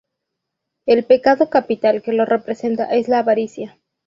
El 0.87 1.05
pecado 1.05 1.51
capital 1.51 2.01
que 2.01 2.11
lo 2.11 2.25
representa 2.25 2.85
es 2.85 3.07
la 3.07 3.19
Avaricia. 3.19 3.77